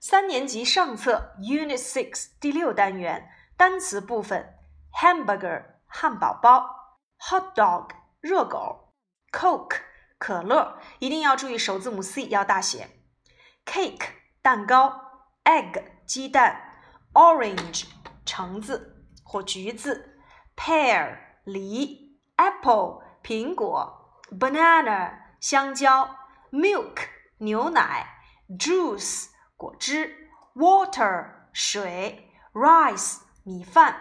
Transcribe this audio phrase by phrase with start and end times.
[0.00, 4.54] 三年级上册 Unit Six 第六单元单词部分
[4.94, 6.70] ：hamburger 汉堡包
[7.18, 7.90] ，hot dog
[8.22, 8.94] 热狗
[9.30, 9.76] ，Coke
[10.16, 12.88] 可乐，一定要注意首字母 C 要大写
[13.66, 14.06] ，cake
[14.40, 15.02] 蛋糕
[15.44, 16.72] ，egg 鸡蛋
[17.12, 17.84] ，orange
[18.24, 20.18] 橙子或橘子
[20.56, 26.16] ，pear 梨，apple 苹果，banana 香蕉
[26.50, 26.96] ，milk
[27.36, 28.06] 牛奶
[28.58, 29.26] ，juice。
[29.59, 33.95] 果汁，water 水，rice 米饭，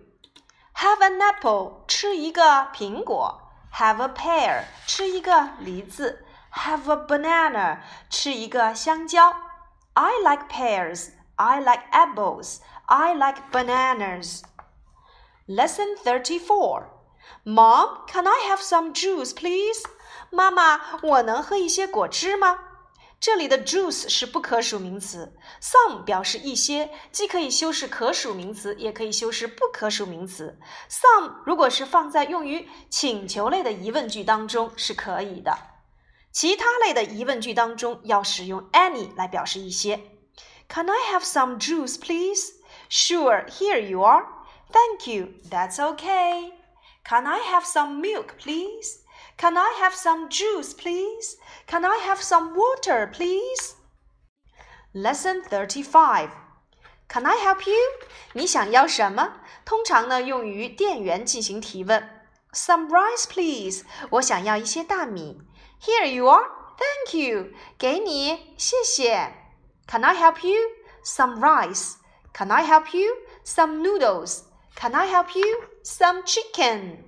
[0.77, 3.41] Have an apple，吃一个苹果。
[3.75, 6.25] Have a pear，吃一个梨子。
[6.53, 7.79] Have a banana，
[8.11, 9.35] 吃一个香蕉。
[9.95, 11.11] I like pears.
[11.37, 12.59] I like apples.
[12.87, 14.43] I like bananas.
[15.47, 16.85] Lesson 34.
[17.45, 19.83] Mom, can I have some juice, please?
[20.31, 22.59] 妈妈，我能喝一些果汁吗？
[23.20, 30.60] 这里的 juice 是不可数名词，some 表示一些，既可以修饰可数名词，也可以修饰不可数名词。
[30.90, 35.58] some 如果是放在用于请求类的疑问句当中是可以的，
[36.32, 40.00] 其他类的疑问句当中要使用 any 来表示一些。
[40.70, 42.52] Can I have some juice, please?
[42.90, 44.26] Sure, here you are.
[44.72, 45.30] Thank you.
[45.50, 46.52] That's okay.
[47.04, 49.00] Can I have some milk, please?
[49.37, 51.37] Can I have some juice, please?
[51.67, 53.75] Can I have some water, please?
[54.95, 56.31] Lesson 35.
[57.09, 57.77] Can I help you?
[58.35, 59.41] 你想要什么？
[59.65, 62.09] 通常呢用于店员进行提问。
[62.53, 63.85] Some rice, please.
[64.11, 65.41] 我想要一些大米。
[65.81, 66.45] Here you are.
[66.79, 67.53] Thank you.
[67.79, 69.35] 给你，谢谢。
[69.87, 70.59] Can I help you?
[71.05, 71.95] Some rice.
[72.33, 73.15] Can I help you?
[73.45, 74.45] Some noodles.
[74.75, 75.69] Can I help you?
[75.85, 77.05] Some chicken.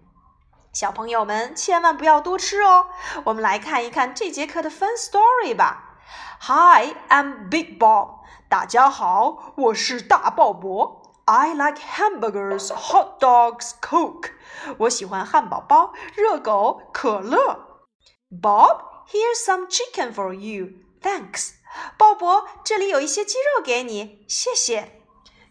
[0.72, 2.87] 小朋友们千万不要多吃哦。
[3.27, 6.00] 我们来看一看这节课的 fun story 吧。
[6.41, 8.25] Hi, I'm Big Bob。
[8.49, 11.03] 大家好，我是大鲍勃。
[11.27, 14.32] I like hamburgers, hot dogs, Coke。
[14.78, 17.84] 我喜欢汉堡包、热狗、可乐。
[18.28, 20.71] Bob, here's some chicken for you.
[21.00, 21.53] Thanks。
[21.97, 25.00] 鲍勃，这里有一些鸡肉给你，谢谢。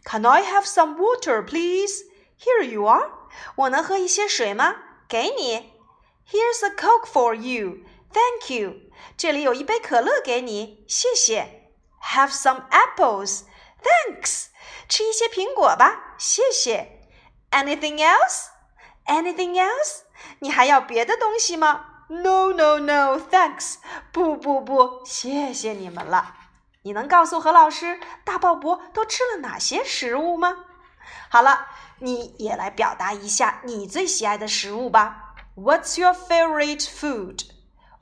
[0.06, 2.04] Can I have some water, please?
[2.40, 3.10] Here you are。
[3.56, 4.76] 我能喝一些水吗？
[5.09, 5.73] 给你
[6.31, 7.79] ，Here's a Coke for you.
[8.13, 8.75] Thank you.
[9.17, 11.73] 这里有一杯可乐给你，谢谢。
[12.13, 13.45] Have some apples.
[13.83, 14.49] Thanks.
[14.89, 17.09] 吃一些苹果吧，谢谢。
[17.51, 18.49] Anything else?
[19.07, 20.03] Anything else?
[20.41, 23.19] 你还要别的东西吗？No, no, no.
[23.19, 23.77] Thanks.
[24.13, 26.35] 不不不，谢谢你们了。
[26.83, 30.67] 你能告诉何老师，大鲍勃都吃了哪些食物吗？
[31.29, 31.67] 好了。
[32.01, 35.35] 你也来表达一下你最喜爱的食物吧。
[35.57, 37.43] What's your favorite food?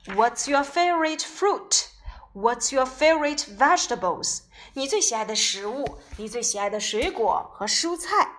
[0.05, 1.87] What's your favorite fruit?
[2.35, 4.41] What's your favorite vegetables?
[4.73, 8.29] 你最喜爱的食物，你最喜爱的水果和蔬菜。